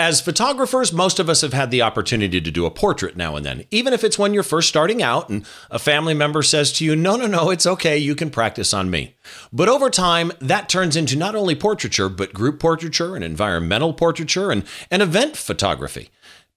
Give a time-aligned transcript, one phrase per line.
[0.00, 3.44] As photographers, most of us have had the opportunity to do a portrait now and
[3.44, 6.86] then, even if it's when you're first starting out and a family member says to
[6.86, 9.14] you, No, no, no, it's okay, you can practice on me.
[9.52, 14.50] But over time, that turns into not only portraiture, but group portraiture and environmental portraiture
[14.50, 16.08] and, and event photography.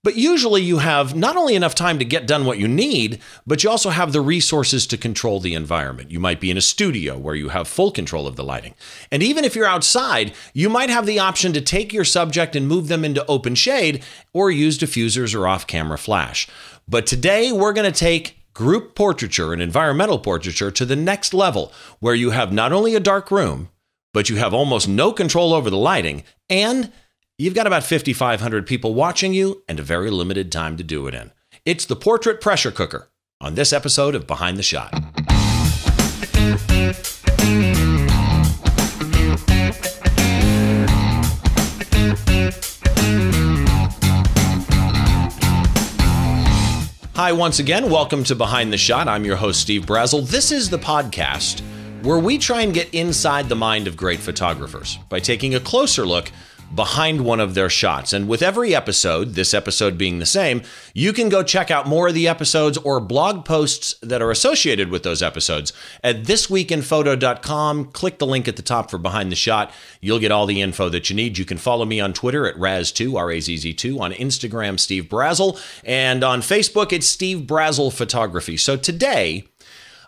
[0.03, 3.63] But usually you have not only enough time to get done what you need, but
[3.63, 6.11] you also have the resources to control the environment.
[6.11, 8.75] You might be in a studio where you have full control of the lighting.
[9.11, 12.67] And even if you're outside, you might have the option to take your subject and
[12.67, 16.49] move them into open shade or use diffusers or off camera flash.
[16.85, 21.71] But today we're going to take group portraiture and environmental portraiture to the next level,
[21.99, 23.69] where you have not only a dark room,
[24.13, 26.91] but you have almost no control over the lighting and
[27.39, 31.15] You've got about 5,500 people watching you and a very limited time to do it
[31.15, 31.31] in.
[31.65, 33.09] It's the Portrait Pressure Cooker
[33.41, 34.93] on this episode of Behind the Shot.
[47.15, 47.89] Hi, once again.
[47.89, 49.07] Welcome to Behind the Shot.
[49.07, 50.29] I'm your host, Steve Brazill.
[50.29, 51.63] This is the podcast
[52.03, 56.05] where we try and get inside the mind of great photographers by taking a closer
[56.05, 56.31] look
[56.75, 58.13] behind one of their shots.
[58.13, 60.61] And with every episode, this episode being the same,
[60.93, 64.89] you can go check out more of the episodes or blog posts that are associated
[64.89, 65.73] with those episodes
[66.03, 67.85] at thisweekinphoto.com.
[67.91, 69.71] Click the link at the top for Behind the Shot.
[70.01, 71.37] You'll get all the info that you need.
[71.37, 74.79] You can follow me on Twitter at Razz2, R A Z Z 2, on Instagram,
[74.79, 78.57] Steve Brazill, and on Facebook, it's Steve Brazill Photography.
[78.57, 79.45] So today,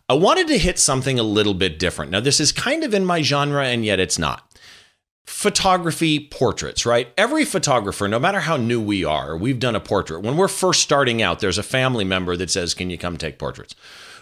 [0.07, 2.11] I wanted to hit something a little bit different.
[2.11, 4.54] Now, this is kind of in my genre, and yet it's not
[5.25, 7.11] photography portraits, right?
[7.17, 10.21] Every photographer, no matter how new we are, we've done a portrait.
[10.21, 13.39] When we're first starting out, there's a family member that says, Can you come take
[13.39, 13.75] portraits?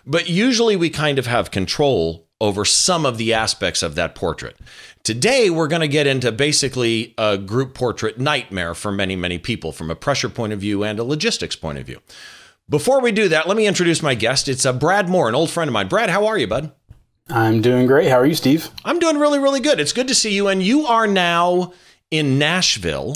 [0.05, 4.57] But usually we kind of have control over some of the aspects of that portrait.
[5.03, 9.71] Today, we're going to get into basically a group portrait nightmare for many, many people
[9.71, 12.01] from a pressure point of view and a logistics point of view.
[12.69, 14.47] Before we do that, let me introduce my guest.
[14.47, 15.87] It's uh, Brad Moore, an old friend of mine.
[15.87, 16.71] Brad, how are you, bud?
[17.29, 18.09] I'm doing great.
[18.09, 18.69] How are you, Steve?
[18.83, 19.79] I'm doing really, really good.
[19.79, 20.47] It's good to see you.
[20.47, 21.73] And you are now
[22.11, 23.15] in Nashville.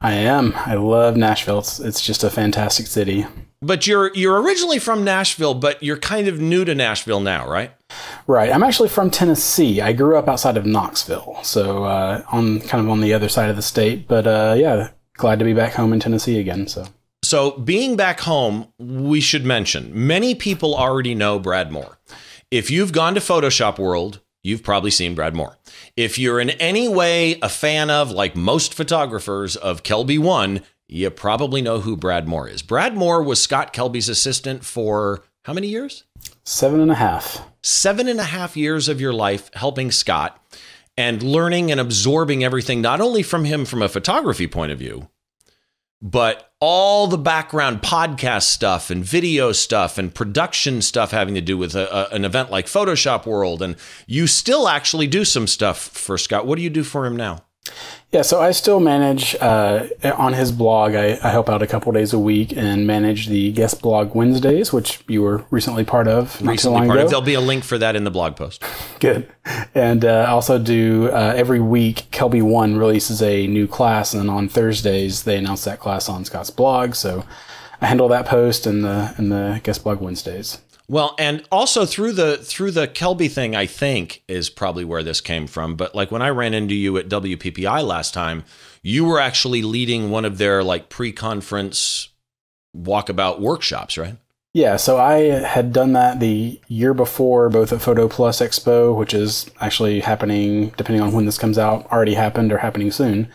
[0.00, 0.54] I am.
[0.54, 1.58] I love Nashville.
[1.58, 3.26] It's, it's just a fantastic city.
[3.62, 7.72] But you're you're originally from Nashville, but you're kind of new to Nashville now, right?
[8.26, 8.52] Right.
[8.52, 9.80] I'm actually from Tennessee.
[9.80, 13.48] I grew up outside of Knoxville, so uh, on kind of on the other side
[13.48, 14.06] of the state.
[14.06, 16.66] But uh, yeah, glad to be back home in Tennessee again.
[16.68, 16.86] So.
[17.22, 21.98] So being back home, we should mention many people already know Brad Moore.
[22.54, 25.58] If you've gone to Photoshop World, you've probably seen Brad Moore.
[25.96, 31.62] If you're in any way a fan of, like most photographers, of KelbyOne, you probably
[31.62, 32.62] know who Brad Moore is.
[32.62, 36.04] Brad Moore was Scott Kelby's assistant for how many years?
[36.44, 37.44] Seven and a half.
[37.60, 40.40] Seven and a half years of your life helping Scott
[40.96, 45.08] and learning and absorbing everything, not only from him from a photography point of view,
[46.02, 51.58] but all the background podcast stuff and video stuff and production stuff having to do
[51.58, 53.62] with a, a, an event like Photoshop World.
[53.62, 56.46] And you still actually do some stuff for Scott.
[56.46, 57.44] What do you do for him now?
[58.14, 60.94] Yeah, so I still manage uh, on his blog.
[60.94, 64.72] I, I, help out a couple days a week and manage the guest blog Wednesdays,
[64.72, 66.40] which you were recently part of.
[66.40, 67.04] Recently part ago.
[67.06, 67.10] of.
[67.10, 68.62] There'll be a link for that in the blog post.
[69.00, 69.28] Good,
[69.74, 72.06] and uh, also do uh, every week.
[72.12, 76.94] KelbyOne releases a new class, and on Thursdays they announce that class on Scott's blog.
[76.94, 77.24] So
[77.80, 80.58] I handle that post and the and the guest blog Wednesdays.
[80.86, 85.20] Well, and also through the through the Kelby thing, I think is probably where this
[85.20, 85.76] came from.
[85.76, 88.44] But like when I ran into you at WPPI last time,
[88.82, 92.10] you were actually leading one of their like pre-conference
[92.76, 94.16] walkabout workshops, right?
[94.52, 95.14] Yeah, so I
[95.44, 100.68] had done that the year before, both at Photo Plus Expo, which is actually happening,
[100.76, 103.26] depending on when this comes out, already happened or happening soon.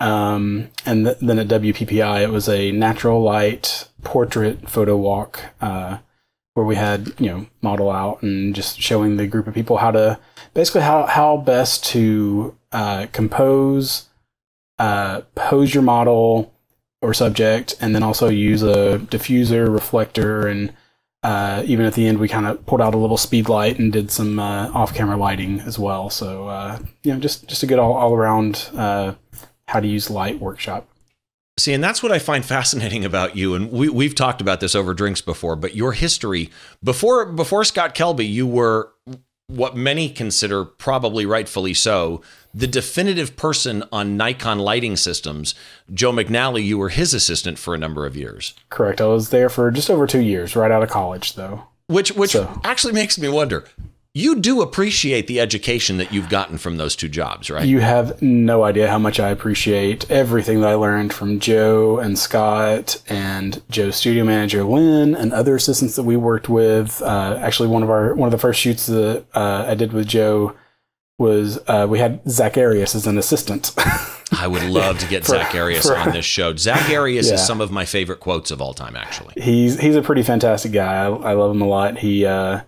[0.00, 5.40] Um, and th- then at WPPI, it was a natural light portrait photo walk.
[5.60, 5.98] Uh,
[6.54, 9.90] where we had you know model out and just showing the group of people how
[9.90, 10.18] to
[10.54, 14.08] basically how how best to uh, compose,
[14.78, 16.52] uh, pose your model
[17.02, 20.72] or subject, and then also use a diffuser, reflector, and
[21.22, 23.92] uh, even at the end we kind of pulled out a little speed light and
[23.92, 26.08] did some uh, off-camera lighting as well.
[26.08, 29.14] So uh, you know just just a good all all around uh,
[29.66, 30.88] how to use light workshop.
[31.56, 33.54] See, and that's what I find fascinating about you.
[33.54, 36.50] And we, we've talked about this over drinks before, but your history
[36.82, 38.90] before before Scott Kelby, you were
[39.46, 42.22] what many consider, probably rightfully so,
[42.54, 45.54] the definitive person on Nikon lighting systems.
[45.92, 48.54] Joe McNally, you were his assistant for a number of years.
[48.70, 49.00] Correct.
[49.00, 51.64] I was there for just over two years, right out of college, though.
[51.86, 52.60] Which which so.
[52.64, 53.64] actually makes me wonder
[54.16, 57.66] you do appreciate the education that you've gotten from those two jobs, right?
[57.66, 62.16] You have no idea how much I appreciate everything that I learned from Joe and
[62.16, 67.02] Scott and Joe's studio manager Lynn and other assistants that we worked with.
[67.02, 70.06] Uh, actually, one of our one of the first shoots that uh, I did with
[70.06, 70.54] Joe
[71.18, 73.72] was uh, we had Zack Arias as an assistant.
[74.38, 76.54] I would love to get for, Zack Arias for, on this show.
[76.54, 77.34] Zack Arias yeah.
[77.34, 79.34] is some of my favorite quotes of all time, actually.
[79.42, 81.04] He's he's a pretty fantastic guy.
[81.04, 81.98] I, I love him a lot.
[81.98, 82.60] He uh,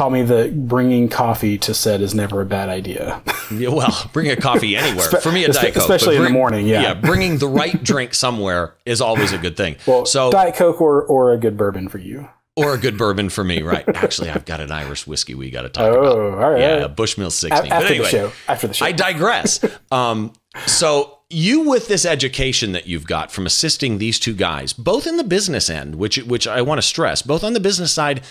[0.00, 3.22] taught me that bringing coffee to set is never a bad idea.
[3.52, 5.06] yeah, well, bring a coffee anywhere.
[5.06, 5.82] For me, a Diet Coke.
[5.82, 6.80] Especially bring, in the morning, yeah.
[6.80, 9.76] Yeah, bringing the right drink somewhere is always a good thing.
[9.86, 12.28] Well, so Diet Coke or, or a good bourbon for you.
[12.56, 13.84] Or a good bourbon for me, right?
[13.96, 16.16] Actually, I've got an Irish whiskey we got to talk oh, about.
[16.16, 16.60] Oh, all right.
[16.60, 17.50] Yeah, Bushmill 60.
[17.52, 18.32] After but anyway, the show.
[18.48, 18.84] After the show.
[18.86, 19.64] I digress.
[19.92, 20.32] um,
[20.66, 25.16] so you with this education that you've got from assisting these two guys, both in
[25.16, 28.22] the business end, which which I want to stress, both on the business side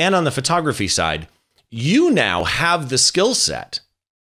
[0.00, 1.28] and on the photography side,
[1.70, 3.80] you now have the skill set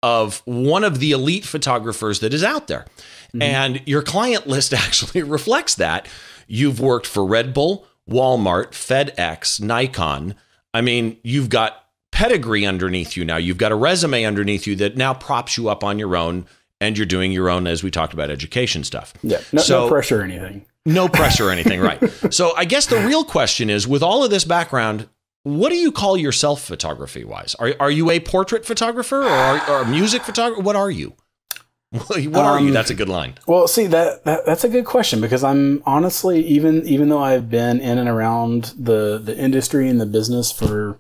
[0.03, 2.87] of one of the elite photographers that is out there.
[3.29, 3.43] Mm-hmm.
[3.43, 6.07] And your client list actually reflects that.
[6.47, 10.35] You've worked for Red Bull, Walmart, FedEx, Nikon.
[10.75, 13.39] I mean, you've got pedigree underneath you now.
[13.39, 16.47] You've got a resume underneath you that now props you up on your own
[16.81, 19.15] and you're doing your own, as we talked about, education stuff.
[19.23, 20.67] Yeah, no, so, no pressure or anything.
[20.85, 22.03] No pressure or anything, right.
[22.31, 25.09] So I guess the real question is with all of this background,
[25.45, 27.55] what do you call yourself photography wise?
[27.57, 30.63] Are, are you a portrait photographer or, are, or a music photographer?
[30.63, 31.15] What are you?
[31.91, 32.73] what are um, you?
[32.73, 33.35] That's a good line.
[33.47, 37.51] Well, see that, that that's a good question because I'm honestly even even though I've
[37.51, 40.99] been in and around the the industry and the business for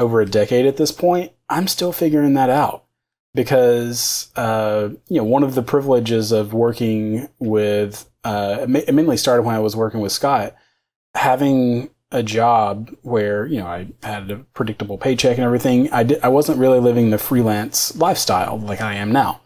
[0.00, 2.86] over a decade at this point, I'm still figuring that out
[3.34, 9.42] because uh, you know one of the privileges of working with uh, it mainly started
[9.42, 10.56] when I was working with Scott,
[11.14, 15.90] having a job where you know I had a predictable paycheck and everything.
[15.92, 19.40] I did, I wasn't really living the freelance lifestyle like I am now,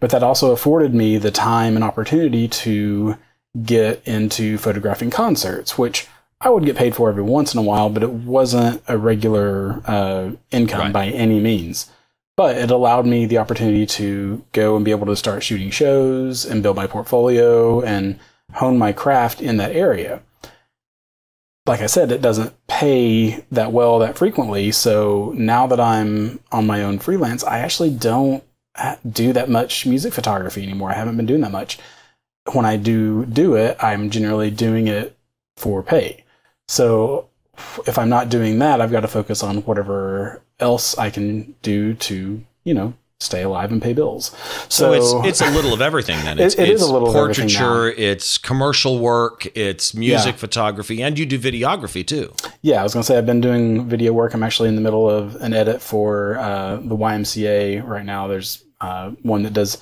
[0.00, 3.16] but that also afforded me the time and opportunity to
[3.62, 6.06] get into photographing concerts, which
[6.40, 9.82] I would get paid for every once in a while, but it wasn't a regular
[9.86, 10.92] uh, income right.
[10.92, 11.90] by any means.
[12.36, 16.46] But it allowed me the opportunity to go and be able to start shooting shows
[16.46, 18.18] and build my portfolio and
[18.54, 20.22] hone my craft in that area.
[21.70, 24.72] Like I said, it doesn't pay that well that frequently.
[24.72, 28.42] So now that I'm on my own freelance, I actually don't
[28.74, 30.90] uh, do that much music photography anymore.
[30.90, 31.78] I haven't been doing that much.
[32.54, 35.16] When I do do it, I'm generally doing it
[35.56, 36.24] for pay.
[36.66, 37.28] So
[37.86, 41.94] if I'm not doing that, I've got to focus on whatever else I can do
[41.94, 44.34] to, you know, stay alive and pay bills.
[44.68, 46.38] So, so it's it's a little of everything then.
[46.40, 50.40] It's, it, it it's is a little portraiture, it's commercial work, it's music yeah.
[50.40, 52.32] photography, and you do videography too.
[52.62, 54.32] Yeah, I was gonna say I've been doing video work.
[54.34, 58.26] I'm actually in the middle of an edit for uh, the YMCA right now.
[58.26, 59.78] There's uh, one that does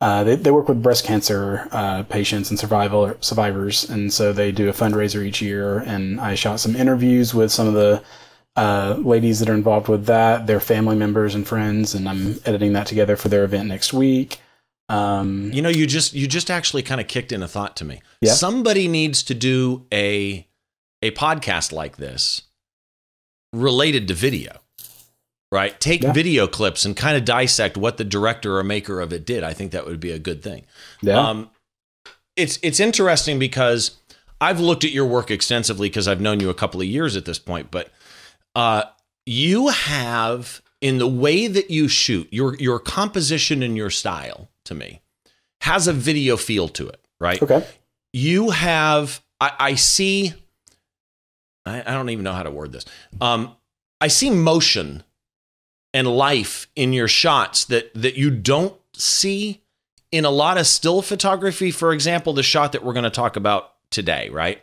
[0.00, 4.52] uh, they, they work with breast cancer uh, patients and survival survivors, and so they
[4.52, 5.78] do a fundraiser each year.
[5.78, 8.02] And I shot some interviews with some of the
[8.56, 12.72] uh, ladies that are involved with that, their family members and friends, and I'm editing
[12.74, 14.38] that together for their event next week.
[14.88, 17.84] Um, you know, you just you just actually kind of kicked in a thought to
[17.84, 18.02] me.
[18.20, 18.32] Yeah?
[18.32, 20.46] Somebody needs to do a
[21.02, 22.42] a podcast like this
[23.52, 24.58] related to video
[25.54, 25.78] right?
[25.80, 26.12] Take yeah.
[26.12, 29.44] video clips and kind of dissect what the director or maker of it did.
[29.44, 30.64] I think that would be a good thing.
[31.00, 31.16] Yeah.
[31.16, 31.48] Um,
[32.34, 33.92] it's it's interesting because
[34.40, 37.24] I've looked at your work extensively because I've known you a couple of years at
[37.24, 37.90] this point, but
[38.54, 38.84] uh,
[39.26, 44.74] you have in the way that you shoot your your composition and your style to
[44.74, 45.00] me
[45.62, 47.42] has a video feel to it, right?
[47.42, 47.66] Okay.
[48.12, 50.34] You have I, I see.
[51.66, 52.84] I, I don't even know how to word this.
[53.20, 53.56] Um,
[54.00, 55.02] I see motion
[55.94, 59.62] and life in your shots that that you don't see
[60.12, 61.70] in a lot of still photography.
[61.70, 64.60] For example, the shot that we're going to talk about today, right?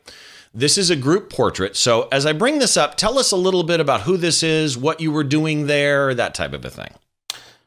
[0.53, 1.77] This is a group portrait.
[1.77, 4.77] So as I bring this up, tell us a little bit about who this is,
[4.77, 6.93] what you were doing there, that type of a thing.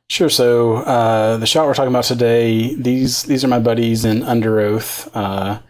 [0.08, 0.28] Sure.
[0.28, 5.10] So uh, the shot we're talking about today, these these are my buddies in Underoath.
[5.14, 5.60] Uh,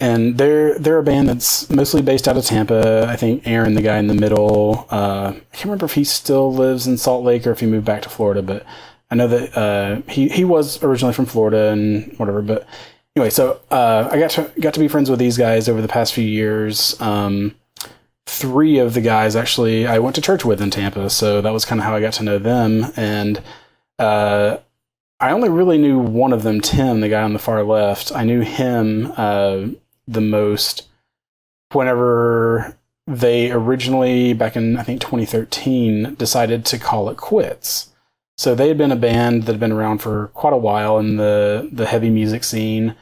[0.00, 3.06] and they're they're a band that's mostly based out of Tampa.
[3.08, 6.52] I think Aaron, the guy in the middle, uh, I can't remember if he still
[6.52, 8.66] lives in Salt Lake or if he moved back to Florida, but
[9.10, 12.40] I know that uh, he he was originally from Florida and whatever.
[12.40, 12.66] But
[13.16, 15.88] anyway, so uh, I got to got to be friends with these guys over the
[15.88, 17.00] past few years.
[17.00, 17.54] Um,
[18.26, 21.64] three of the guys actually I went to church with in Tampa, so that was
[21.64, 22.86] kind of how I got to know them.
[22.96, 23.42] And
[23.98, 24.58] uh,
[25.20, 28.12] I only really knew one of them, Tim, the guy on the far left.
[28.12, 29.66] I knew him uh,
[30.08, 30.88] the most
[31.72, 32.76] whenever
[33.06, 37.91] they originally, back in I think 2013, decided to call it quits.
[38.42, 41.16] So they had been a band that had been around for quite a while in
[41.16, 42.96] the the heavy music scene,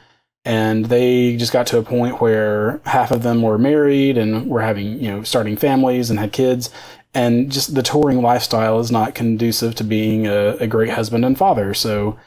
[0.45, 4.61] and they just got to a point where half of them were married and were
[4.61, 6.69] having you know starting families and had kids,
[7.15, 11.39] and just the touring lifestyle is not conducive to being a, a great husband and
[11.39, 11.73] father.
[11.73, 12.19] So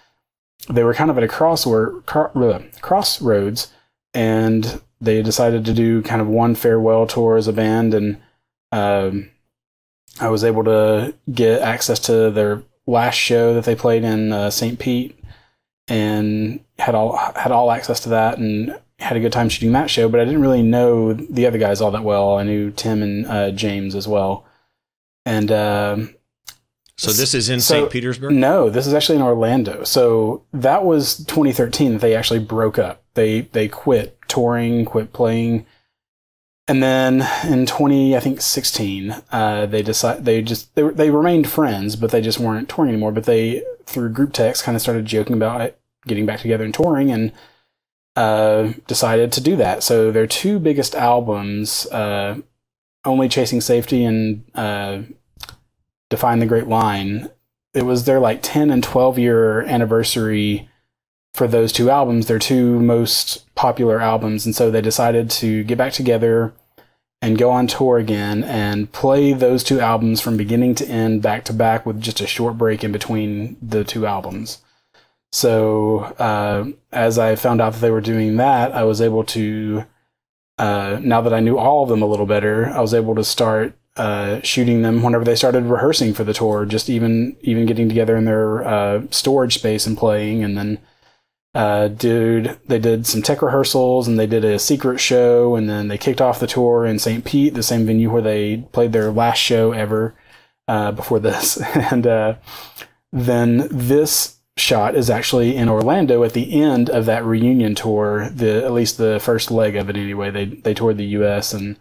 [0.68, 2.04] they were kind of at a crossword,
[2.80, 3.72] crossroads,
[4.12, 8.20] and they decided to do kind of one farewell tour as a band, and
[8.72, 9.30] um,
[10.20, 14.50] I was able to get access to their last show that they played in uh,
[14.50, 14.78] St.
[14.78, 15.18] Pete,
[15.88, 19.90] and had all had all access to that, and had a good time shooting that
[19.90, 20.08] show.
[20.08, 22.36] But I didn't really know the other guys all that well.
[22.36, 24.46] I knew Tim and uh, James as well,
[25.24, 25.50] and.
[25.50, 26.14] Um,
[26.96, 27.90] so this is in so, St.
[27.90, 28.32] Petersburg?
[28.32, 29.82] No, this is actually in Orlando.
[29.82, 33.02] So that was 2013 that they actually broke up.
[33.14, 35.66] They they quit touring, quit playing.
[36.66, 41.48] And then in 20, I think 16, uh, they decide they just they, they remained
[41.48, 43.12] friends, but they just weren't touring anymore.
[43.12, 45.74] But they through group text kind of started joking about
[46.06, 47.32] getting back together and touring, and
[48.16, 49.82] uh, decided to do that.
[49.82, 52.38] So their two biggest albums, uh,
[53.04, 55.02] "Only Chasing Safety" and uh,
[56.08, 57.28] "Define the Great Line,"
[57.74, 60.70] it was their like 10 and 12 year anniversary
[61.34, 64.44] for those two albums, their two most popular albums.
[64.44, 66.52] And so they decided to get back together
[67.22, 71.46] and go on tour again and play those two albums from beginning to end back
[71.46, 74.58] to back with just a short break in between the two albums.
[75.32, 79.86] So uh, as I found out that they were doing that, I was able to,
[80.58, 83.24] uh, now that I knew all of them a little better, I was able to
[83.24, 86.66] start uh, shooting them whenever they started rehearsing for the tour.
[86.66, 90.78] Just even even getting together in their uh, storage space and playing, and then
[91.54, 95.88] uh, dude, they did some tech rehearsals and they did a secret show, and then
[95.88, 97.24] they kicked off the tour in St.
[97.24, 100.14] Pete, the same venue where they played their last show ever
[100.66, 101.60] uh, before this.
[101.92, 102.34] and uh,
[103.12, 108.28] then this shot is actually in Orlando at the end of that reunion tour.
[108.30, 110.30] The at least the first leg of it, anyway.
[110.30, 111.52] They they toured the U.S.
[111.52, 111.78] and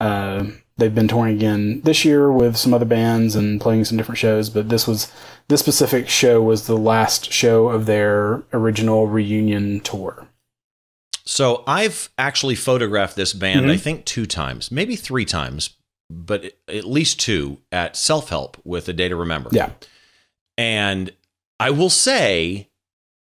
[0.00, 4.18] uh, they've been touring again this year with some other bands and playing some different
[4.18, 4.50] shows.
[4.50, 5.10] But this was
[5.48, 10.26] this specific show was the last show of their original reunion tour.
[11.26, 13.70] So I've actually photographed this band, mm-hmm.
[13.70, 15.70] I think two times, maybe three times,
[16.10, 19.48] but at least two at Self Help with a Day to Remember.
[19.52, 19.70] Yeah.
[20.58, 21.10] And
[21.58, 22.68] I will say,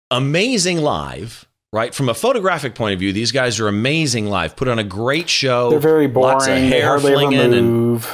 [0.09, 1.94] amazing live right?
[1.94, 4.55] From a photographic point of view, these guys are amazing live.
[4.55, 5.70] Put on a great show.
[5.70, 6.36] They're very boring.
[6.36, 8.05] Lots of hair flinging and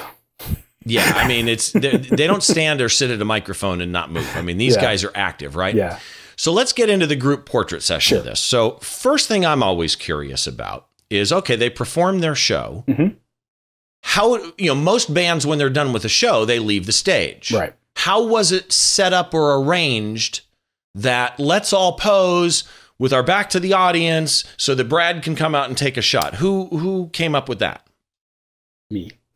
[0.84, 1.14] yeah.
[1.16, 4.28] I mean, it's they don't stand or sit at a microphone and not move.
[4.36, 4.82] I mean, these yeah.
[4.82, 5.76] guys are active, right?
[5.76, 6.00] Yeah.
[6.38, 8.18] So let's get into the group portrait session sure.
[8.18, 8.40] of this.
[8.40, 12.84] So first thing I'm always curious about is okay, they perform their show.
[12.88, 13.16] Mm-hmm.
[14.02, 16.92] How you know most bands when they're done with a the show they leave the
[16.92, 17.52] stage.
[17.52, 17.76] Right.
[17.96, 20.42] How was it set up or arranged
[20.96, 22.64] that let's all pose?
[23.02, 26.04] With our back to the audience so that Brad can come out and take a
[26.04, 26.36] shot.
[26.36, 27.88] Who who came up with that?
[28.92, 29.10] Me.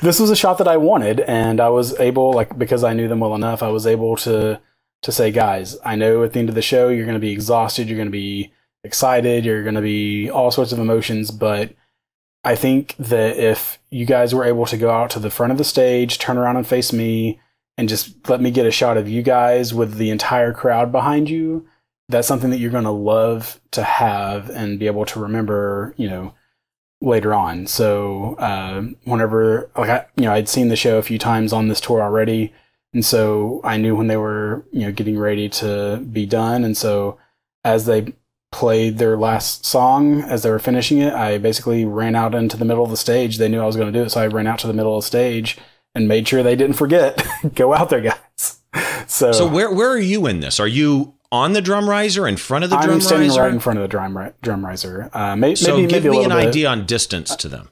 [0.00, 3.08] this was a shot that I wanted and I was able like because I knew
[3.08, 4.58] them well enough, I was able to
[5.02, 7.30] to say, guys, I know at the end of the show you're going to be
[7.30, 11.74] exhausted, you're going to be excited, you're going to be all sorts of emotions, but
[12.42, 15.58] I think that if you guys were able to go out to the front of
[15.58, 17.38] the stage, turn around and face me,
[17.76, 21.28] and just let me get a shot of you guys with the entire crowd behind
[21.28, 21.66] you,
[22.08, 26.08] that's something that you're going to love to have and be able to remember, you
[26.08, 26.34] know,
[27.00, 27.66] later on.
[27.66, 31.68] So, uh, whenever, like, I, you know, I'd seen the show a few times on
[31.68, 32.52] this tour already.
[32.94, 36.64] And so I knew when they were, you know, getting ready to be done.
[36.64, 37.18] And so
[37.64, 38.14] as they
[38.52, 42.64] played their last song, as they were finishing it, I basically ran out into the
[42.64, 43.36] middle of the stage.
[43.36, 44.10] They knew I was going to do it.
[44.10, 45.58] So I ran out to the middle of the stage
[45.94, 48.58] and made sure they didn't forget, go out there, guys.
[49.08, 50.58] So, so where, where are you in this?
[50.58, 53.42] Are you on the drum riser, in front of the I'm drum standing riser?
[53.42, 55.10] right in front of the drum drum riser.
[55.12, 56.48] Uh, may, so maybe, give maybe me an bit.
[56.48, 57.68] idea on distance to them.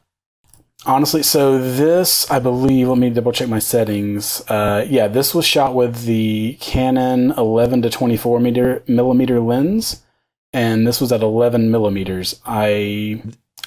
[0.87, 4.42] Honestly, so this, I believe, let me double check my settings.
[4.49, 10.02] Uh, yeah, this was shot with the Canon 11 to 24 meter, millimeter lens,
[10.52, 12.38] and this was at 11 millimeters.
[12.44, 13.23] I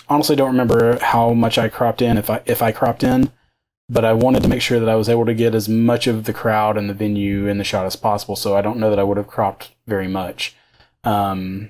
[0.10, 3.32] honestly don't remember how much I cropped in, if I if I cropped in
[3.90, 6.26] but I wanted to make sure that I was able to get as much of
[6.26, 8.36] the crowd and the venue in the shot as possible.
[8.36, 10.56] So I don't know that I would have cropped very much.
[11.04, 11.70] Um,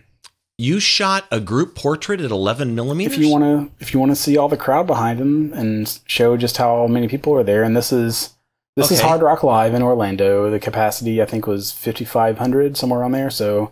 [0.57, 3.13] you shot a group portrait at 11 millimeters.
[3.13, 5.99] If you want to, if you want to see all the crowd behind them and
[6.07, 8.35] show just how many people are there, and this is
[8.75, 8.95] this okay.
[8.95, 10.49] is Hard Rock Live in Orlando.
[10.49, 13.29] The capacity I think was 5,500 somewhere on there.
[13.29, 13.71] So,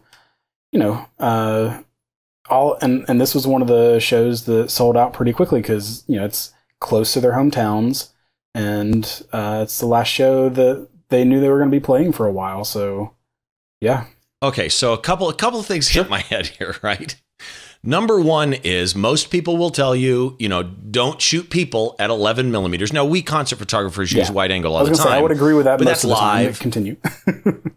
[0.72, 1.82] you know, uh,
[2.50, 6.04] all and and this was one of the shows that sold out pretty quickly because
[6.08, 8.10] you know it's close to their hometowns
[8.54, 12.12] and uh, it's the last show that they knew they were going to be playing
[12.12, 12.64] for a while.
[12.64, 13.14] So
[13.82, 14.06] yeah,
[14.44, 17.16] Okay, so a couple a couple of things hit my head here, right?
[17.84, 22.50] Number one is most people will tell you, you know, don't shoot people at 11
[22.50, 22.92] millimeters.
[22.92, 24.34] Now, we concert photographers use Yeah.
[24.34, 25.12] wide angle I all was the time.
[25.14, 25.78] say I would agree with that.
[25.78, 26.46] but that's of the time.
[26.46, 26.60] live.
[26.60, 26.98] Continue.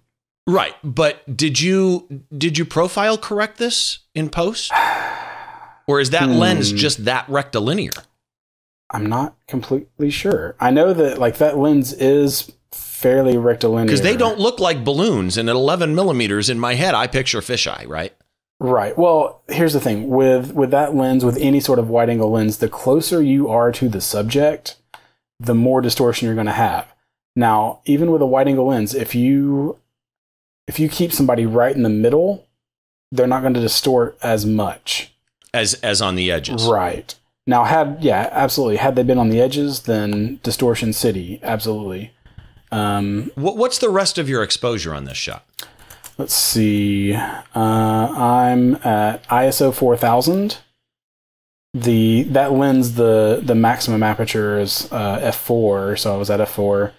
[0.47, 4.73] Right, but did you did you profile correct this in post,
[5.87, 6.37] or is that Hmm.
[6.39, 7.91] lens just that rectilinear?
[8.91, 10.57] I'm not completely sure.
[10.59, 12.51] I know that like that lens is
[12.99, 16.95] fairly rectilinear Because they don't look like balloons, and at 11 millimeters in my head,
[16.95, 17.87] I picture fisheye.
[17.87, 18.13] Right?
[18.61, 18.99] Right.
[18.99, 22.59] Well, here's the thing with with that lens, with any sort of wide angle lens,
[22.59, 24.77] the closer you are to the subject,
[25.39, 26.93] the more distortion you're going to have.
[27.37, 29.79] Now, even with a wide angle lens, if you
[30.67, 32.47] if you keep somebody right in the middle,
[33.13, 35.15] they're not going to distort as much.
[35.55, 36.67] As as on the edges.
[36.67, 37.15] Right.
[37.47, 38.77] Now, had yeah, absolutely.
[38.77, 42.13] Had they been on the edges, then distortion city, absolutely.
[42.71, 45.45] Um, What, what's the rest of your exposure on this shot?
[46.19, 47.15] Let's see.
[47.15, 50.59] Uh, I'm at ISO 4000.
[51.75, 56.93] The that lens the the maximum aperture is uh, f4, so I was at f4,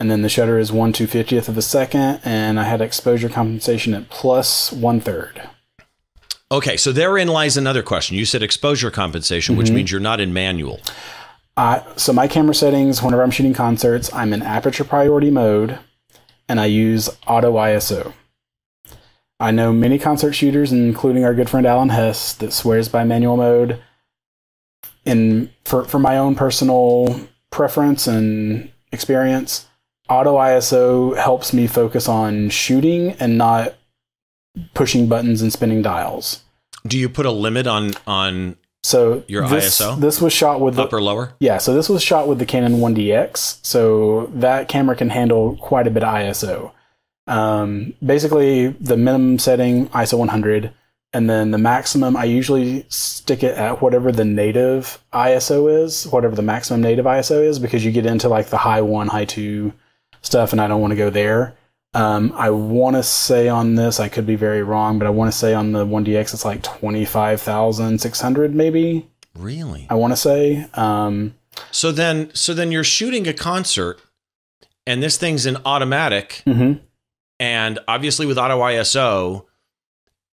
[0.00, 3.28] and then the shutter is one two fiftieth of a second, and I had exposure
[3.28, 5.42] compensation at plus one third.
[6.50, 8.16] Okay, so therein lies another question.
[8.16, 9.74] You said exposure compensation, which Mhm.
[9.74, 10.80] means you're not in manual.
[11.56, 15.78] I so my camera settings whenever I'm shooting concerts, I'm in aperture priority mode,
[16.48, 18.12] and I use auto ISO.
[19.38, 23.36] I know many concert shooters, including our good friend Alan Hess, that swears by manual
[23.36, 23.80] mode.
[25.04, 27.20] In for for my own personal
[27.50, 29.68] preference and experience,
[30.08, 33.74] auto ISO helps me focus on shooting and not
[34.72, 36.42] pushing buttons and spinning dials.
[36.86, 39.98] Do you put a limit on on So Your this, ISO?
[39.98, 41.32] This was shot with the, up or lower?
[41.40, 45.86] yeah, so this was shot with the Canon 1DX, so that camera can handle quite
[45.86, 46.70] a bit of ISO.
[47.26, 50.70] Um, basically, the minimum setting ISO 100,
[51.14, 56.36] and then the maximum I usually stick it at whatever the native ISO is, whatever
[56.36, 59.72] the maximum native ISO is, because you get into like the high one, high two
[60.20, 61.56] stuff, and I don't want to go there.
[61.94, 65.32] Um, I want to say on this, I could be very wrong, but I want
[65.32, 69.08] to say on the 1DX it's like 25,600 maybe.
[69.38, 69.86] Really?
[69.90, 70.66] I want to say.
[70.74, 71.34] Um,
[71.70, 74.00] So then so then you're shooting a concert
[74.86, 76.80] and this thing's in automatic mhm.
[77.38, 79.46] and obviously with auto ISO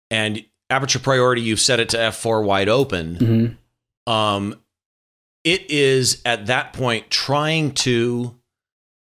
[0.09, 3.15] and aperture priority you've set it to f4 wide open.
[3.15, 4.55] hmm um,
[5.43, 8.35] it is at that point trying to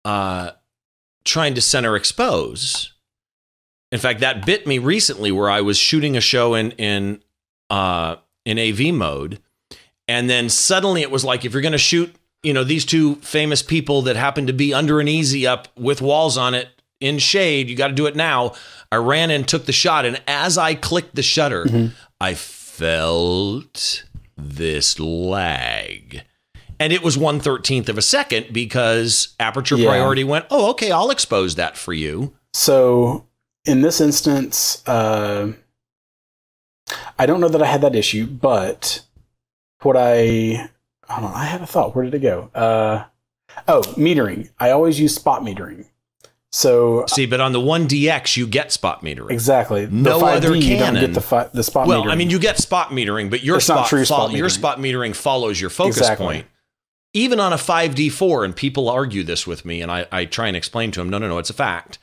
[0.05, 0.51] uh,
[1.25, 2.93] trying to center expose.
[3.91, 7.21] In fact, that bit me recently where I was shooting a show in in
[7.69, 9.39] uh, in AV mode,
[10.07, 13.15] and then suddenly it was like if you're going to shoot, you know, these two
[13.17, 17.17] famous people that happen to be under an easy up with walls on it in
[17.19, 18.53] shade, you got to do it now.
[18.91, 21.91] I ran and took the shot, and as I clicked the shutter, Mhm.
[22.21, 24.03] I felt
[24.37, 26.23] this lag.
[26.79, 29.89] And it was one thirteenth of a second because aperture Yeah.
[29.89, 32.33] priority went, oh, okay, I'll expose that for you.
[32.53, 33.25] So
[33.65, 35.53] in this instance, uh,
[37.17, 39.01] I don't know that I had that issue, but
[39.81, 40.69] what I
[41.07, 41.95] hold on, I had a thought.
[41.95, 42.49] Where did it go?
[42.53, 43.05] Uh,
[43.67, 44.49] oh, metering.
[44.59, 45.85] I always use spot metering.
[46.51, 49.31] So See, but on the 1DX, you get spot metering.
[49.31, 52.11] exactly, No the 5D, other you don't get the fi- the spot Well, metering.
[52.11, 54.51] I mean, you get spot metering, but your It's spot, true spot fol- your metering.
[54.51, 56.25] spot metering follows your focus Exactly.
[56.25, 56.47] point.
[57.15, 60.57] Even on a 5D4, and people argue this with me, and I, I try and
[60.57, 61.97] explain to them, no, no, no, it's a fact.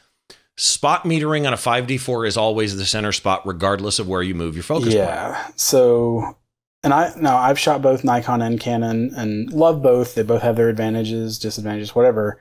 [0.57, 4.55] Spot metering on a 5D4 is always the center spot, regardless of where you move
[4.55, 4.96] your focus point.
[4.96, 5.51] yeah.
[5.55, 6.38] So,
[6.83, 10.14] and I now I've shot both Nikon and Canon and love both.
[10.14, 12.40] They both have their advantages, disadvantages, whatever.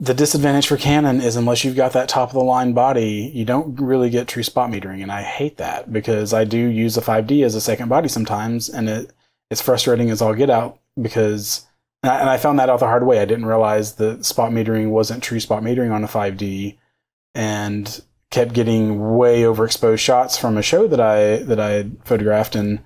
[0.00, 3.46] The disadvantage for Canon is unless you've got that top of the line body, you
[3.46, 7.00] don't really get true spot metering, and I hate that because I do use a
[7.00, 9.12] 5D as a second body sometimes, and it
[9.50, 11.66] it's frustrating as all get out because.
[12.02, 13.18] And I, and I found that out the hard way.
[13.20, 16.76] I didn't realize that spot metering wasn't true spot metering on a 5D,
[17.34, 22.54] and kept getting way overexposed shots from a show that I that I had photographed
[22.54, 22.78] and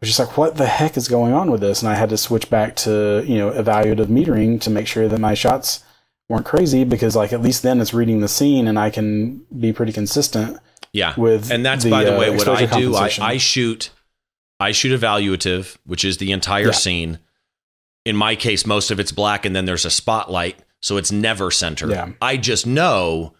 [0.00, 1.82] was just like, what the heck is going on with this?
[1.82, 5.20] And I had to switch back to you know evaluative metering to make sure that
[5.20, 5.84] my shots
[6.28, 9.72] weren't crazy because like at least then it's reading the scene and I can be
[9.72, 10.56] pretty consistent
[10.92, 11.14] Yeah.
[11.16, 13.10] with and that's the, by the uh, way what i do I.
[13.20, 13.90] I shoot
[14.58, 16.70] i shoot evaluative which is the entire Yeah.
[16.72, 17.18] scene
[18.04, 21.50] in my case most of it's black and then there's a spotlight so it's never
[21.50, 22.10] centered Yeah.
[22.20, 23.34] i just know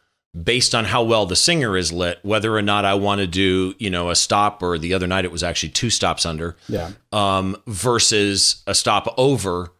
[0.44, 3.75] based on how well the singer is lit, whether or not I want to do,
[3.79, 6.92] you know, a stop or the other night it was actually two stops under, Yeah.
[7.12, 9.75] um, versus a stop over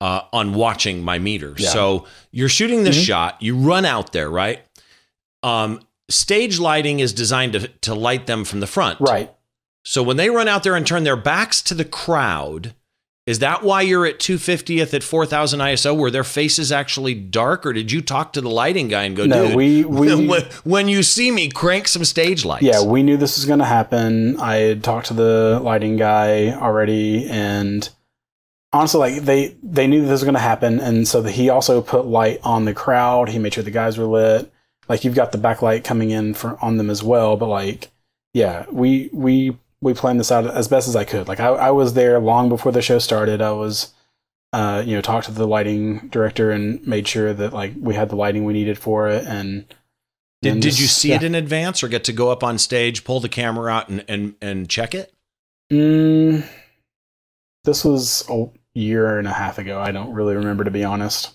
[0.00, 1.56] uh, on watching my meter.
[1.58, 1.70] Yeah.
[1.70, 3.04] So you're shooting this Mhm.
[3.04, 4.64] shot, you run out there, right?
[5.42, 9.00] Um, stage lighting is designed to, to light them from the front.
[9.00, 9.34] Right.
[9.84, 12.74] So when they run out there and turn their backs to the crowd,
[13.26, 17.66] is that why you're at 250th at 4000 ISO where their face is actually dark?
[17.66, 20.42] Or did you talk to the lighting guy and go, No, dude, we we when,
[20.62, 22.62] when you see me, crank some stage lights?
[22.62, 24.38] yeah we knew this was going to happen.
[24.38, 27.88] I had talked to the lighting guy already, and
[28.72, 32.06] honestly, like they they knew this was going to happen, and so he also put
[32.06, 33.28] light on the crowd.
[33.28, 34.52] He made sure the guys were lit.
[34.88, 37.90] Like you've got the backlight coming in for, on them as well, but like
[38.32, 41.28] yeah, we we we planned this out as best as I could.
[41.28, 43.42] Like I, I was there long before the show started.
[43.42, 43.92] I was,
[44.52, 48.08] uh, you know, talked to the lighting director and made sure that like we had
[48.08, 49.24] the lighting we needed for it.
[49.26, 49.66] And
[50.42, 51.16] Did, and did just- you see yeah.
[51.16, 54.04] it in advance or get to go up on stage, pull the camera out and,
[54.08, 55.12] and, and check it?
[55.72, 56.46] Mm,
[57.64, 59.80] this was a year and a half ago.
[59.80, 61.32] I don't really remember to be honest.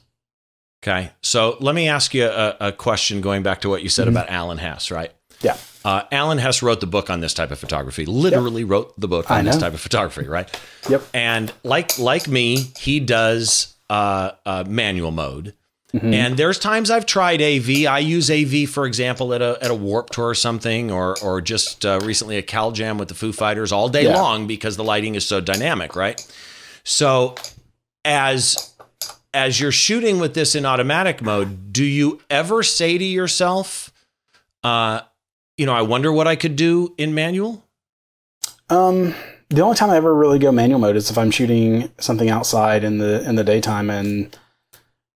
[0.83, 1.11] Okay.
[1.21, 4.11] So let me ask you a, a question going back to what you said Mhm.
[4.11, 5.11] about Alan Hess, right?
[5.41, 5.57] Yeah.
[5.83, 9.29] Uh, Alan Hess wrote the book on this type of photography, literally wrote the book
[9.31, 10.49] on this type of photography, right?
[10.89, 11.03] Yep.
[11.13, 15.53] And like like me, he does uh, uh, manual mode.
[15.93, 16.13] Mhm.
[16.13, 17.85] And there's times I've tried AV.
[17.85, 21.41] I use AV, for example, at a at a Warp Tour or something, or or
[21.41, 24.15] just uh, recently a Cal Jam with the Foo Fighters all day Yeah.
[24.15, 26.25] long because the lighting is so dynamic, right?
[26.85, 27.35] So
[28.05, 28.71] as
[29.33, 33.91] as you're shooting with this in automatic mode, do you ever say to yourself,
[34.63, 35.01] uh,
[35.61, 37.63] you know, I wonder what I could do in manual?
[38.71, 39.13] Um,
[39.49, 42.83] the only time I ever really go manual mode is if I'm shooting something outside
[42.83, 44.35] in the in the daytime and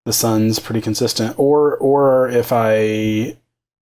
[0.04, 3.36] the sun's pretty consistent, or or if I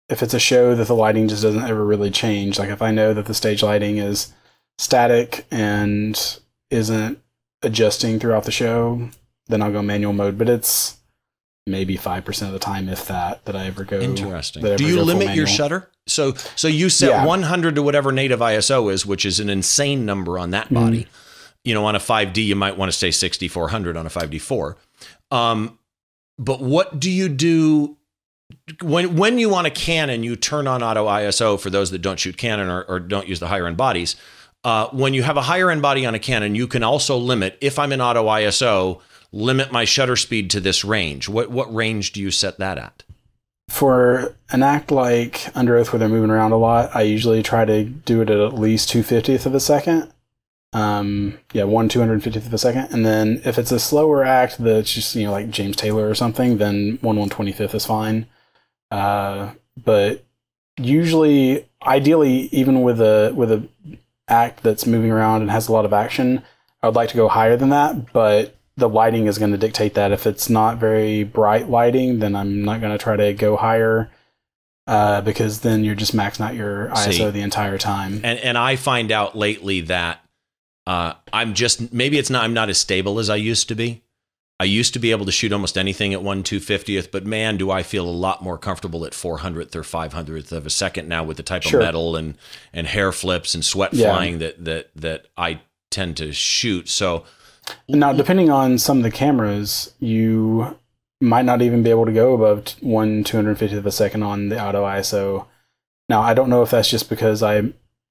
[0.10, 2.60] if it's a show that the lighting just doesn't ever really change.
[2.60, 4.34] Like if I know that the stage lighting is
[4.78, 6.40] static and
[6.72, 7.22] isn't
[7.62, 9.10] adjusting throughout the show,
[9.48, 10.38] then I'll go manual mode.
[10.38, 10.99] But it's
[11.70, 14.00] maybe five percent of the time, if that, that I ever go.
[14.00, 14.66] Interesting.
[14.66, 15.90] I Do you limit your shutter?
[16.08, 17.26] So so you set Yeah.
[17.26, 20.74] 100 to whatever native ISO is, which is an insane number on that Mm-hmm.
[20.76, 21.08] body.
[21.64, 24.76] You know, on a 5D, you might want to stay 6400 on a 5D4.
[25.30, 25.78] Um,
[26.38, 27.98] but what do you do
[28.82, 30.24] when when you want a Canon?
[30.24, 33.40] You turn on auto ISO for those that don't shoot Canon or, or don't use
[33.40, 34.16] the higher end bodies.
[34.64, 37.58] Uh, when you have a higher end body on a Canon, you can also limit.
[37.62, 41.30] If I'm in auto ISO, limit my shutter speed to this range.
[41.30, 43.04] What what range do you set that at?
[43.70, 47.86] for an act like Underoath where they're moving around a lot, I usually try to
[47.86, 50.12] do it at at least two fiftieth of a second.
[50.74, 54.24] Um, yeah, one two hundred fiftieth of a second, and then if it's a slower
[54.24, 57.76] act that's just you know like James Taylor or something, then one one twenty fifth
[57.76, 58.28] is fine.
[58.92, 60.26] Uh, but
[60.78, 63.68] usually, ideally, even with a with a
[64.28, 66.44] act that's moving around and has a lot of action,
[66.82, 69.94] I would like to go higher than that, but the lighting is going to dictate
[69.96, 70.12] that.
[70.12, 74.10] If it's not very bright lighting, then I'm not going to try to go higher
[74.88, 77.30] uh, because then you're just maxing out your ISO See.
[77.30, 78.22] the entire time.
[78.24, 80.24] and and I find out lately that
[80.88, 84.02] uh, I'm just maybe it's not I'm not as stable as I used to be.
[84.62, 87.56] I used to be able to shoot almost anything at one two fiftieth, but man,
[87.58, 90.70] do I feel a lot more comfortable at four hundredth or five hundredth of a
[90.70, 91.80] second now with the type Sure.
[91.80, 92.36] of metal and
[92.74, 94.12] and hair flips and sweat Yeah.
[94.14, 95.62] flying that that that I
[95.92, 96.90] tend to shoot.
[96.90, 97.24] So
[97.88, 100.78] Now, depending on some of the cameras, you
[101.22, 104.24] might not even be able to go above one two hundred fiftieth of a second
[104.24, 105.46] on the auto ISO.
[106.08, 107.62] Now, I don't know if that's just because I, I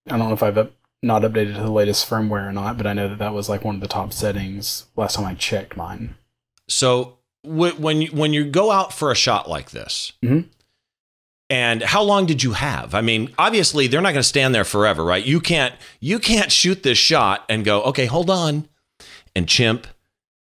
[0.09, 2.93] don't know if I've up, not updated to the latest firmware or not, but I
[2.93, 6.15] know that that was like one of the top settings last time I checked mine.
[6.69, 10.47] So when you, when you go out for a shot like this, Mhm.
[11.51, 12.95] and how long did you have?
[12.95, 15.25] I mean, obviously they're not going to stand there forever, right?
[15.25, 18.69] You can't you can't shoot this shot and go, okay, hold on,
[19.39, 19.87] and chimp.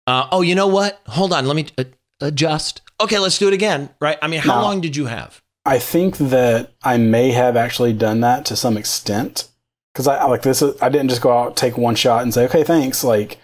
[0.08, 1.00] Uh, oh, you know what?
[1.06, 1.84] Hold on, let me uh,
[2.20, 2.80] adjust.
[3.00, 4.18] Okay, let's do it again, right?
[4.22, 4.62] I mean, how No.
[4.62, 5.42] long did you have?
[5.64, 9.48] I think that I may have actually done that to some extent
[9.92, 10.62] because I I- like this.
[10.62, 13.02] is- I didn't just go out take one shot and say okay thanks.
[13.04, 13.38] Like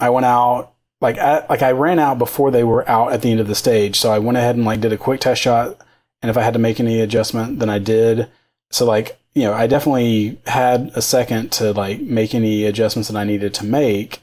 [0.00, 3.30] I went out like at, like I ran out before they were out at the
[3.30, 5.76] end of the stage, so I went ahead and like did a quick test shot,
[6.20, 8.28] and if I had to make any adjustment, then I did.
[8.72, 13.16] So like you know I definitely had a second to like make any adjustments that
[13.16, 14.20] I needed to make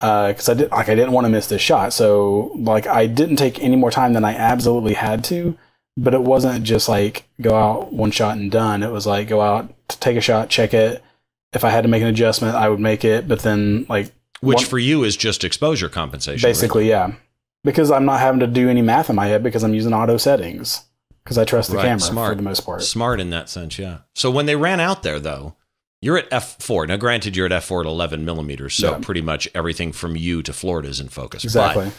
[0.00, 1.92] Uh, because I did like I didn't want to miss this shot.
[1.92, 5.56] So like I didn't take any more time than I absolutely had to
[5.96, 8.82] but it wasn't just like go out one shot and done.
[8.82, 11.02] It was like go out, take a shot, check it.
[11.52, 13.28] If I had to make an adjustment, I would make it.
[13.28, 16.44] But then, like Which One- for you is just exposure compensation.
[16.46, 16.50] right?
[16.50, 17.12] basically, yeah,
[17.62, 20.16] because I'm not having to do any math in my head because I'm using auto
[20.16, 20.82] settings.
[21.22, 22.32] because I trust the Right, camera smart.
[22.32, 22.82] for the most part.
[22.82, 23.98] Smart in that sense, yeah.
[24.14, 25.54] So when they ran out there, though,
[26.04, 26.86] you're at f4.
[26.88, 28.98] Now, granted, you're at f4 at 11 millimeters, so Yeah.
[28.98, 31.44] pretty much everything from you to Florida is in focus.
[31.44, 31.90] Exactly.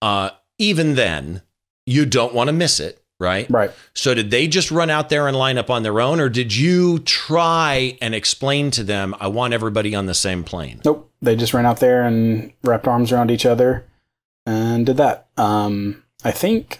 [0.00, 1.42] But uh, even then,
[1.86, 3.48] you don't want to miss it, right?
[3.50, 3.70] right.
[3.94, 6.54] So did they just run out there and line up on their own, or did
[6.54, 10.80] you try and explain to them, I want everybody on the same plane?
[10.84, 11.10] Nope.
[11.22, 13.84] They just ran out there and wrapped arms around each other
[14.46, 15.28] and did that.
[15.36, 16.78] Um, I think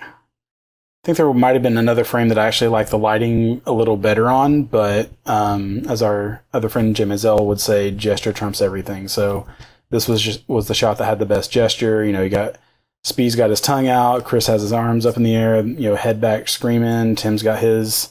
[1.03, 3.73] I think there might have been another frame that I actually like the lighting a
[3.73, 8.61] little better on, but um, as our other friend Jay Maisel would say, gesture trumps
[8.61, 9.09] everything.
[9.09, 9.47] So
[9.89, 12.05] this was just was the shot that had the best gesture.
[12.05, 12.59] You know, you got
[13.03, 15.97] Speed's got his tongue out, Chris has his arms up in the air, you know,
[15.97, 17.15] head back screaming.
[17.17, 18.11] Tim's got his,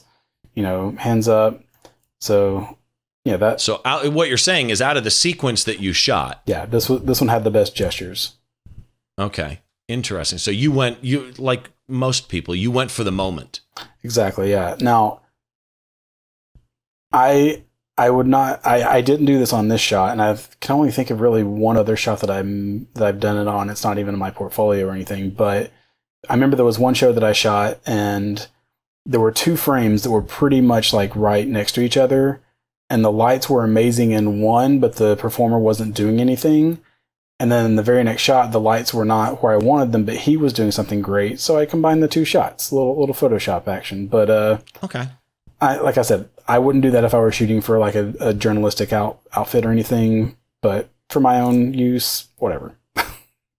[0.55, 1.61] you know, hands up.
[2.19, 2.75] So
[3.23, 6.41] yeah, that So out, what you're saying is out of the sequence that you shot,
[6.47, 8.33] yeah, this this one had the best gestures.
[9.19, 10.37] okay, interesting.
[10.37, 13.59] So you went, you like most people, you went for the moment.
[14.03, 14.51] Exactly.
[14.51, 14.75] Yeah.
[14.79, 15.21] Now,
[17.11, 17.63] I
[17.97, 18.65] I would not.
[18.65, 21.43] I I didn't do this on this shot, and I can only think of really
[21.43, 23.69] one other shot that I'm that I've done it on.
[23.69, 25.71] It's not even in my portfolio or anything, but
[26.29, 28.47] I remember there was one show that I shot, and
[29.05, 32.41] there were two frames that were pretty much like right next to each other,
[32.89, 36.79] and the lights were amazing in one, but the performer wasn't doing anything.
[37.41, 40.15] And then the very next shot, the lights were not where I wanted them, but
[40.17, 41.39] he was doing something great.
[41.39, 44.07] So I combined the two shots, little little Photoshop action.
[44.07, 45.07] But uh, Okay.
[45.61, 48.13] I like I said, I wouldn't do that if I were shooting for like a,
[48.19, 50.35] a journalistic out, outfit or anything.
[50.61, 52.75] But for my own use, whatever.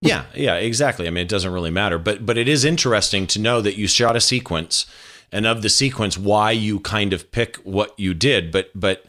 [0.03, 1.07] Yeah, yeah, exactly.
[1.07, 3.87] I mean, it doesn't really matter, but but it is interesting to know that you
[3.87, 4.87] shot a sequence,
[5.31, 8.51] and of the sequence, why you kind of pick what you did.
[8.51, 9.05] But but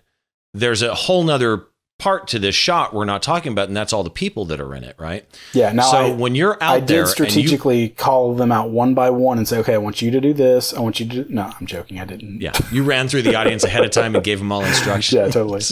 [0.53, 1.65] there's a whole nother
[2.01, 4.73] part to this shot we're not talking about, and that's all the people that are
[4.73, 5.23] in it, right?
[5.53, 5.71] Yeah.
[5.71, 9.11] Now so I, when you're out I there, did strategically call them out one by
[9.11, 10.73] one and say, okay, I want you to do this.
[10.73, 11.31] I want you to.
[11.33, 11.99] No, I'm joking.
[11.99, 12.41] I didn't.
[12.41, 15.13] yeah, you ran through the audience ahead of time and gave them all instructions.
[15.13, 15.61] Yeah, totally.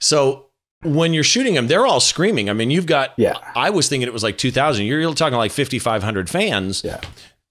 [0.00, 0.46] So
[0.82, 2.50] when you're shooting them, they're all screaming.
[2.50, 3.14] I mean, you've got.
[3.16, 3.38] Yeah.
[3.56, 4.84] I was thinking it was like 2,000.
[4.84, 6.84] You're, you're talking like 5,500 fans.
[6.84, 7.00] Yeah.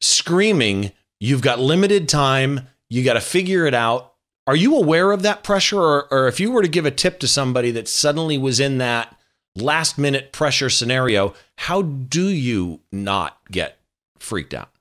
[0.01, 4.12] screaming, you've got limited time, you got to figure it out.
[4.45, 5.79] Are you aware of that pressure?
[5.79, 8.77] Or, or if you were to give a tip to somebody that suddenly was in
[8.79, 9.15] that
[9.55, 13.79] last minute pressure scenario, how do you not get
[14.19, 14.73] freaked out?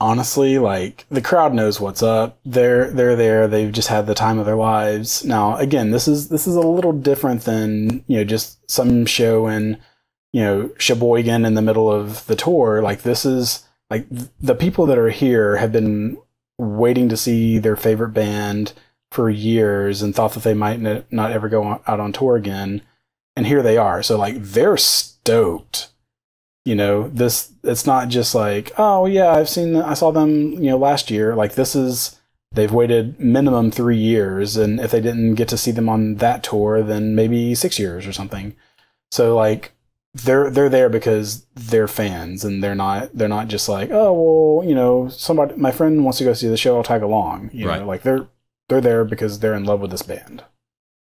[0.00, 4.38] honestly like the crowd knows what's up they're they're there they've just had the time
[4.38, 8.24] of their lives now again this is this is a little different than you know
[8.24, 9.78] just some show in
[10.32, 14.54] you know sheboygan in the middle of the tour like this is like th- the
[14.54, 16.18] people that are here have been
[16.58, 18.72] waiting to see their favorite band
[19.10, 22.36] for years and thought that they might n- not ever go on, out on tour
[22.36, 22.82] again.
[23.36, 24.02] And here they are.
[24.02, 25.90] So like they're stoked.
[26.64, 30.70] You know this it's not just like oh yeah i've seen i saw them you
[30.70, 31.34] know last year.
[31.34, 32.18] Like this is
[32.52, 34.56] they've waited minimum three years.
[34.56, 38.06] And if they didn't get to see them on that tour then maybe six years
[38.06, 38.56] or something.
[39.10, 39.73] So like
[40.14, 44.12] they're they're there because they're fans and they're not they're not just like oh
[44.60, 47.50] well you know somebody my friend wants to go see the show i'll tag along
[47.52, 47.80] you Right.
[47.80, 48.28] know like they're
[48.68, 50.44] they're there because they're in love with this band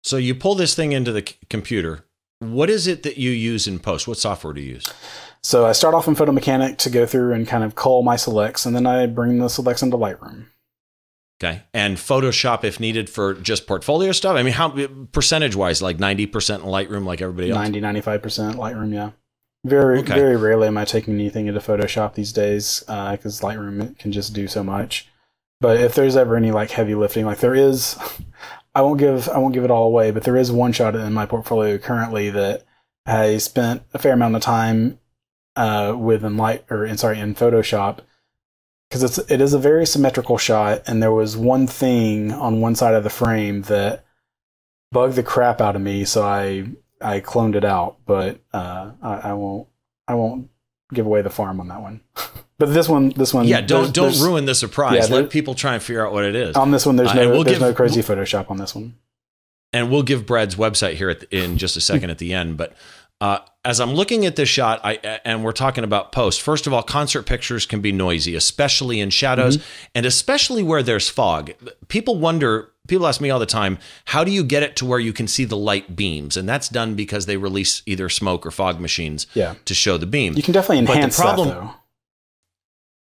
[0.03, 2.05] So you pull this thing into the c- computer.
[2.39, 4.07] What is it that you use in post?
[4.07, 4.93] What software do you use?
[5.41, 8.15] so i start off in photo mechanic to go through and kind of cull my
[8.17, 10.45] selects and then i bring the selects into lightroom
[11.41, 11.61] Okay.
[11.73, 14.35] And Photoshop if needed for just portfolio stuff?
[14.35, 17.57] I mean, how percentage wise, like 90% in Lightroom, like everybody else?
[17.59, 19.11] 90 95% lightroom yeah
[19.65, 20.13] very Okay.
[20.13, 24.47] very rarely am i taking anything into photoshop these days because lightroom can just do
[24.47, 25.09] so much
[25.59, 27.97] but if there's ever any like heavy lifting like there is
[28.75, 31.11] i won't give i won't give it all away but there is one shot in
[31.13, 32.63] my portfolio currently that
[33.05, 34.97] i spent a fair amount of time
[35.57, 37.99] uh, with in light or in sorry in photoshop
[38.89, 42.75] because it's it is a very symmetrical shot and there was one thing on one
[42.75, 44.03] side of the frame that
[44.91, 46.65] bugged the crap out of me so i
[47.01, 49.67] i cloned it out but uh i, I won't
[50.07, 50.49] i won't
[50.93, 52.01] give away the farm on that one
[52.57, 55.09] but this one this one Yeah, don't there's- don't there's- ruin the surprise.
[55.09, 56.55] Yeah, Let people try and figure out what it is.
[56.55, 58.73] on this one there's Uh, no and we'll there's give- no crazy photoshop on this
[58.73, 58.95] one
[59.71, 62.57] and we'll give Brad's website here at the, in just a second at the end.
[62.57, 62.73] But
[63.21, 66.41] uh, as I'm looking at this shot, I and we're talking about post.
[66.41, 71.09] First of all, concert pictures can be noisy, especially in shadows, and especially where there's
[71.09, 71.51] fog.
[71.87, 72.71] People wonder.
[72.87, 75.27] People ask me all the time, how do you get it to where you can
[75.27, 76.35] see the light beams?
[76.35, 80.07] And that's done because they release either smoke or fog machines yeah to show the
[80.07, 80.33] beam.
[80.35, 81.73] you can definitely But the enhance problem- that though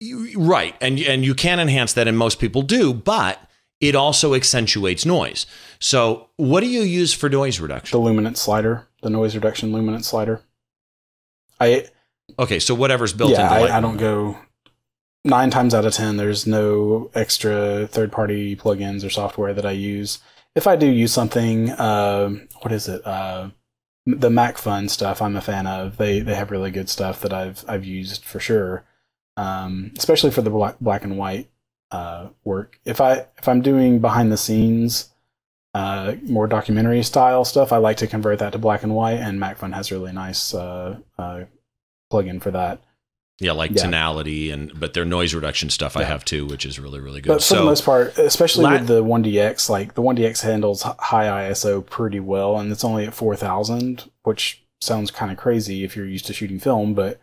[0.01, 3.41] You- right and and you can enhance that and most people do but
[3.81, 5.47] it also accentuates noise
[5.81, 10.09] so what do you use for noise reduction the luminance slider the noise reduction luminance
[10.09, 10.43] slider
[11.61, 11.87] i
[12.39, 14.37] okay so whatever's built yeah into I, I don't go
[15.25, 19.73] nine times out of ten, there's no extra third party plugins or software that I
[19.73, 20.19] use.
[20.55, 22.31] If I do use something, uh,
[22.61, 23.07] what is it?
[23.07, 23.51] Uh,
[24.07, 25.99] the Macphun stuff I'm a fan of.
[25.99, 28.85] They they have really good stuff that I've I've used for sure,
[29.37, 31.51] um, especially for the black, black and white
[31.91, 32.81] uh, work.
[32.85, 35.11] If I if I'm doing behind the scenes,
[35.79, 39.39] uh, more documentary style stuff, I like to convert that to black and white, and
[39.41, 41.45] Macphun has a really nice uh, uh,
[42.13, 42.81] plugin for that.
[43.41, 43.83] Yeah, like Yeah.
[43.85, 47.29] tonality and but their noise reduction stuff I have too, which is really really good.
[47.29, 50.83] But for so the most part, especially la- with the 1DX, like the 1DX handles
[50.83, 55.95] high ISO pretty well, and it's only at 4000, which sounds kind of crazy if
[55.95, 57.21] you're used to shooting film, but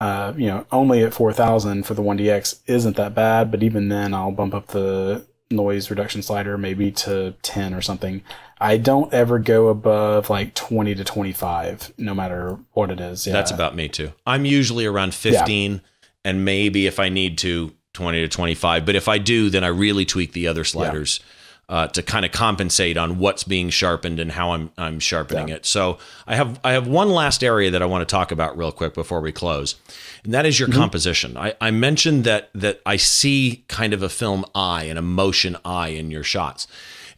[0.00, 3.50] uh, you know, only at 4000 for the 1DX isn't that bad.
[3.50, 8.22] But even then, I'll bump up the noise reduction slider maybe to 10 or something.
[8.60, 13.26] I don't ever go above like 20 to 25, no matter what it is.
[13.26, 13.32] Yeah.
[13.32, 14.12] That's about me too.
[14.26, 15.80] I'm usually around 15
[16.24, 19.68] and maybe if I need to 20 to 25, but if I do then I
[19.68, 21.20] really tweak the other sliders
[21.68, 25.64] uh, to kind of compensate on what's being sharpened and how I'm I'm sharpening it.
[25.64, 28.72] So I have I have one last area that I want to talk about real
[28.72, 29.76] quick before we close.
[30.24, 31.36] And that is your composition.
[31.36, 35.56] I, I mentioned that that I see kind of a film eye and a motion
[35.64, 36.66] eye in your shots.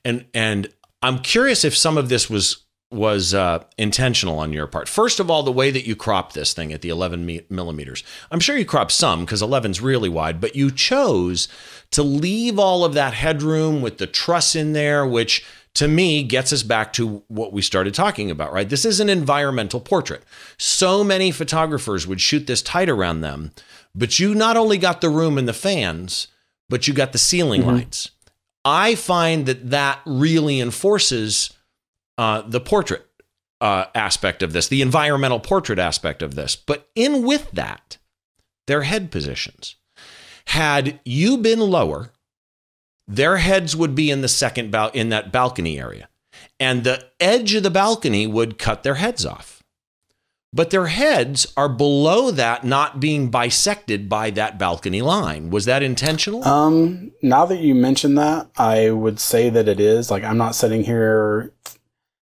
[0.04, 4.88] And and I'm curious if some of this was was uh, intentional on your part.
[4.88, 8.04] First of all, the way that you crop this thing at the 11 millimeters.
[8.30, 11.48] I'm sure you cropped some because 11's really wide, but you chose
[11.90, 15.44] to leave all of that headroom with the truss in there, which
[15.74, 18.68] to me gets us back to what we started talking about, right?
[18.68, 20.22] This is an environmental portrait.
[20.56, 23.50] So many photographers would shoot this tight around them,
[23.94, 26.28] but you not only got the room and the fans,
[26.68, 28.10] but you got the ceiling lights.
[28.64, 31.52] I find that that really enforces
[32.18, 33.06] uh, the portrait
[33.60, 36.56] uh, aspect of this, the environmental portrait aspect of this.
[36.56, 37.98] But in with that,
[38.66, 39.76] their head positions.
[40.48, 42.12] Had you been lower,
[43.08, 46.08] their heads would be in the second bal- in that balcony area,
[46.58, 49.62] and the edge of the balcony would cut their heads off.
[50.52, 55.50] But their heads are below that, not being bisected by that balcony line.
[55.50, 56.46] Was that intentional?
[56.48, 60.10] Um, now that you mention that, I would say that it is.
[60.10, 61.52] Like, I'm not sitting here.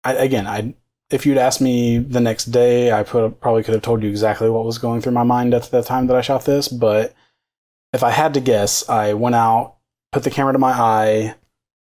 [0.09, 0.73] I, again, I
[1.09, 4.49] if you'd asked me the next day, I put, probably could have told you exactly
[4.49, 6.67] what was going through my mind at the time that I shot this.
[6.67, 7.15] But
[7.93, 9.75] if I had to guess, I went out,
[10.11, 11.35] put the camera to my eye,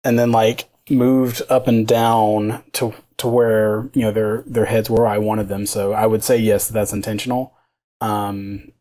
[0.03, 4.89] and then like moved up and down to to where you know their their heads
[4.89, 5.65] were I wanted them.
[5.65, 7.53] So I would say yes, that's intentional.
[8.01, 8.73] Um,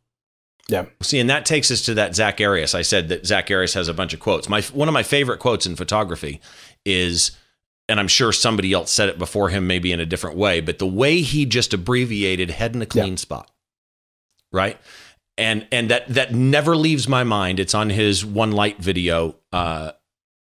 [1.03, 2.75] See, and that takes us to that Zack Arias.
[2.75, 4.49] I said that Zack Arias has a bunch of quotes.
[4.49, 6.41] My one of my favorite quotes in photography
[6.85, 7.33] is,
[7.93, 10.79] and I'm sure somebody else said it before him, maybe in a different way, but
[10.79, 13.51] the way he just abbreviated "head in a clean spot,"
[14.51, 14.81] right?
[15.37, 17.61] And and that that never leaves my mind.
[17.61, 19.93] It's on his one light video uh,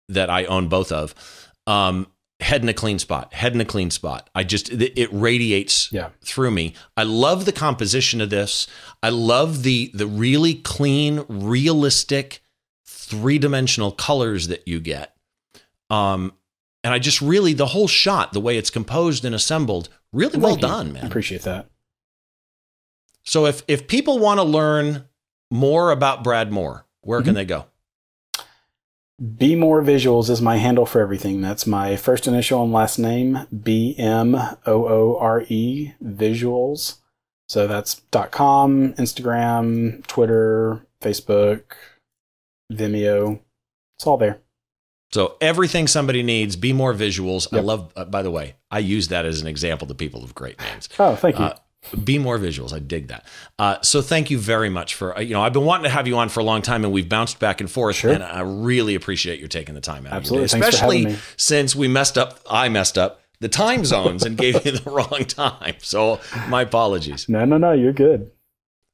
[0.08, 1.14] that I own both of.
[1.66, 2.06] Um,
[2.40, 3.34] head in a clean spot.
[3.34, 4.30] Head in a clean spot.
[4.34, 6.08] I just it, it radiates yeah.
[6.22, 6.72] through me.
[6.96, 8.66] I love the composition of this.
[9.02, 12.40] I love the the really clean, realistic,
[12.86, 15.14] three dimensional colors that you get.
[15.90, 16.32] Um,
[16.86, 20.52] and I just really the whole shot, the way it's composed and assembled, really well
[20.52, 20.68] Thank you.
[20.68, 21.06] done, I man.
[21.06, 21.66] appreciate that.
[23.24, 25.08] So if if people want to learn
[25.50, 27.34] more about Brad Moore, where can Mhm.
[27.34, 27.64] they go?
[29.38, 31.40] Be More Visuals is my handle for everything.
[31.40, 36.98] That's my first initial and last name, B M O O R E Visuals.
[37.48, 41.62] So that's .com, Instagram, Twitter, Facebook,
[42.72, 43.40] Vimeo.
[43.96, 44.38] It's all there.
[45.16, 47.48] So everything somebody needs, be more visuals.
[47.50, 47.90] I love.
[47.96, 50.90] Uh, by the way, I use that as an example to people of great names.
[50.98, 51.46] Oh, thank you.
[51.46, 51.56] Uh,
[52.04, 52.74] be more visuals.
[52.74, 53.24] I dig that.
[53.58, 56.06] Uh, so thank you very much for uh, you know I've been wanting to have
[56.06, 58.12] you on for a long time, and we've bounced back and forth, Sure.
[58.12, 60.12] and I really appreciate you taking the time out.
[60.12, 60.44] Absolutely.
[60.44, 62.40] Of your day, Thanks for having especially since we messed up.
[62.50, 65.76] I messed up the time zones and gave you the wrong time.
[65.78, 67.26] So my apologies.
[67.26, 67.72] no, no, no.
[67.72, 68.30] You're good.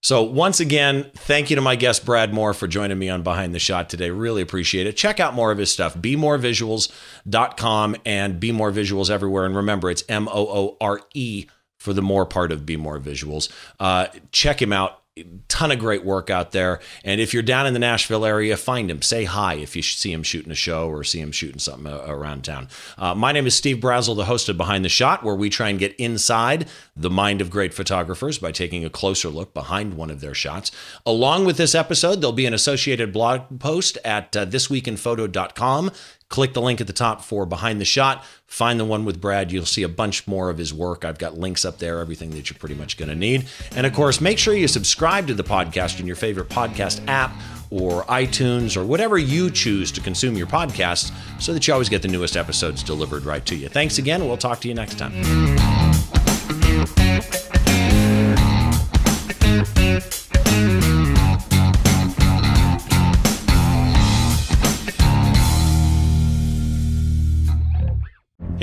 [0.02, 3.54] So once again, thank you to my guest Brad Moore for joining me on Behind
[3.54, 4.10] the Shot today.
[4.10, 4.96] Really appreciate it.
[4.96, 5.94] Check out more of his stuff.
[5.94, 9.46] BeMoreVisuals.com and Be More Visuals everywhere.
[9.46, 11.46] And remember, it's M O O R E
[11.78, 13.48] for the more part of Be More Visuals.
[13.78, 14.98] Uh, check him out.
[15.46, 16.80] Ton of great work out there.
[17.04, 19.02] And if you're down in the Nashville area, find him.
[19.02, 22.06] Say hi if you see him shooting a show or see him shooting something uh,
[22.08, 22.68] around town.
[22.96, 25.68] Uh, my name is Steve Brazill, the host of Behind the Shot, where we try
[25.68, 30.10] and get inside the mind of great photographers by taking a closer look behind one
[30.10, 30.70] of their shots.
[31.06, 35.90] Along with this episode, there'll be an associated blog post at uh, thisweekinphoto.com.
[36.28, 38.24] Click the link at the top for Behind the Shot.
[38.46, 39.52] Find the one with Brad.
[39.52, 41.04] You'll see a bunch more of his work.
[41.04, 43.48] I've got links up there, everything that you're pretty much going to need.
[43.76, 47.32] And of course, make sure you subscribe to the podcast in your favorite podcast app
[47.70, 52.02] or iTunes or whatever you choose to consume your podcasts so that you always get
[52.02, 53.68] the newest episodes delivered right to you.
[53.68, 54.26] Thanks again.
[54.26, 55.91] We'll talk to you next time.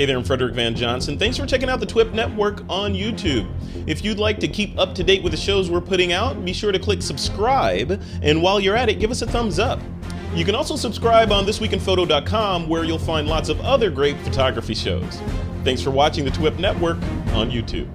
[0.00, 1.18] Hey there, I'm Frederick Van Johnson.
[1.18, 3.46] Thanks for checking out the TWIP Network on YouTube.
[3.86, 6.52] If you'd like to keep up to date with the shows we're putting out, be
[6.52, 9.80] sure to click subscribe, and while you're at it, give us a thumbs up.
[10.34, 15.20] You can also subscribe on thisweekinphoto.com where you'll find lots of other great photography shows.
[15.64, 16.96] Thanks for watching the TWIP Network
[17.34, 17.88] on YouTube.